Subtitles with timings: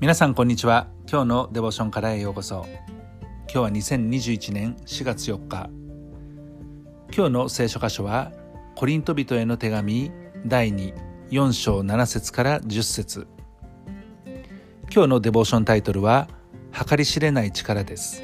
[0.00, 0.86] 皆さんこんにちは。
[1.10, 2.64] 今日のデボーションからへようこそ。
[3.52, 5.70] 今日は2021年4月4日。
[7.12, 8.30] 今日の聖書箇所は
[8.76, 10.12] コリント人への手紙
[10.46, 13.26] 第24章7節から10節。
[14.94, 16.28] 今日のデボーションタイトルは
[16.88, 18.22] 計り知れない力です。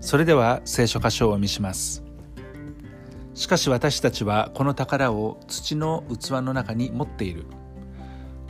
[0.00, 2.02] それでは聖書箇所をお見します。
[3.34, 7.44] しかし私たちはこの宝を土の器の中に持っている。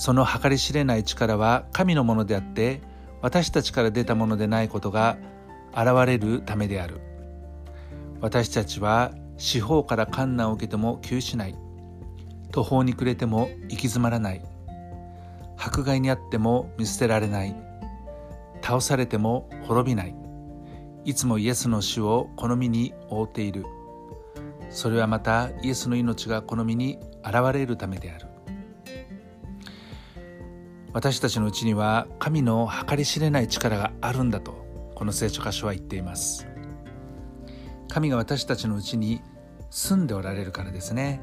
[0.00, 2.80] その計り知れない力は神のものであって
[3.20, 5.18] 私たちから出たものでないことが
[5.72, 7.02] 現れるためである。
[8.22, 11.54] 私たちは四方から観難を受けても窮しない。
[12.50, 14.40] 途方に暮れても行き詰まらない。
[15.58, 17.54] 迫害にあっても見捨てられない。
[18.62, 20.14] 倒されても滅びない。
[21.04, 23.66] いつもイエスの死を好みに覆っている。
[24.70, 28.29] それはまたイエスの命が好みに現れるためである。
[30.92, 34.52] 私たちのうちには神の計り知れない力があるんだと
[34.94, 36.46] この聖書箇所は言っています。
[37.88, 39.20] 神が私たちのうちに
[39.70, 41.20] 住んでおられるからですね。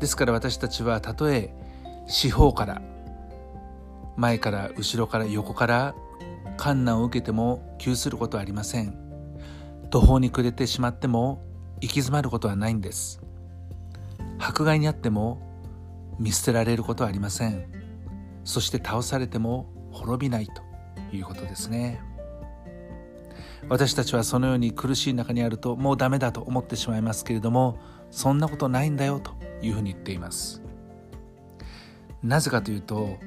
[0.00, 1.54] ですから私たちはたとえ
[2.06, 2.82] 四方から
[4.16, 5.94] 前から後ろから横から
[6.56, 8.98] 観難を受けても窮することはありません。
[9.90, 11.42] 途方に暮れてしまっても
[11.80, 13.20] 行き詰まることはないんです。
[14.38, 15.40] 迫害にあっても
[16.18, 17.75] 見捨てられることはありません。
[18.46, 20.62] そして倒されても滅びないと
[21.14, 22.00] いうことですね。
[23.68, 27.78] 私たちはそのように苦しい中にあるともうダメだと思ってしまいますけれども
[28.12, 30.62] そんなことないんだよというふうに言っています。
[32.22, 33.18] なぜかというと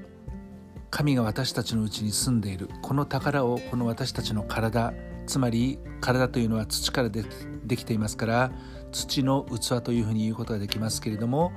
[0.90, 4.94] 神が私たちのうちに住んでいるこの宝をこの私たちの体
[5.28, 7.24] つまり体というのは土からで
[7.66, 8.52] できていますから
[8.92, 11.52] 土の器というふうに言うことができますけれども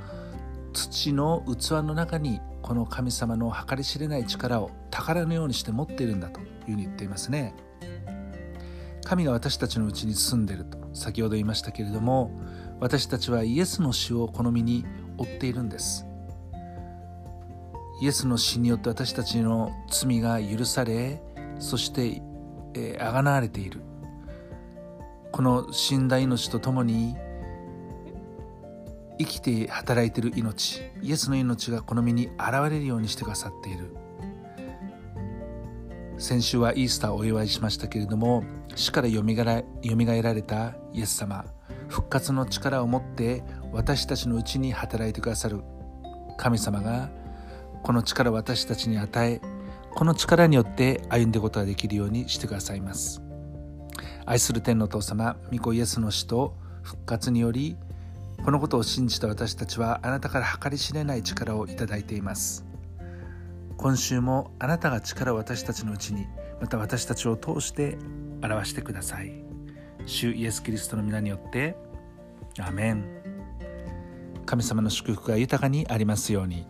[0.73, 7.55] 土の器の中にこの神様の計り知れない力を宝のようにして持っているんだというふうに言っていますね。
[9.05, 12.31] 神が私たちのうちに住んでいると先ほど言いましたけれども
[12.81, 14.87] 私たちはイエスの死を好みに
[15.19, 16.07] 追っているんです。
[18.01, 21.23] イエスの死によって私たちの罪が許され
[21.59, 22.23] そして
[22.99, 23.81] あがなわれている。
[25.33, 27.17] この死んだ命とともに
[29.25, 33.97] 生きて働いている命イエスの命がこの身に現れるようにしてくださっている。
[36.19, 38.45] 先週はイースターをお祝いしましたけれども
[38.77, 41.45] 死からよみがえられたイエス様
[41.89, 45.63] 復活の力を持って私たちのうちに働いてくださる。
[46.39, 47.11] 神様が
[47.83, 49.41] この力を私たちに与え
[49.95, 53.23] この力によって歩んでいくことができるようにしてくださいます。
[54.25, 57.77] 愛する天のお父様御子イエスの死と復活により
[58.45, 62.67] このことを信じた私たちはあなたから計り知れない力をいただいています。
[63.77, 66.27] 今週もあなたが力を私たちのうちに
[66.61, 67.99] また私たちを通して
[68.43, 69.33] 表してください。
[70.07, 71.77] 主イエス・キリストの皆によって
[72.59, 73.05] アメン。
[74.45, 76.67] 神様の祝福が豊かにありますように。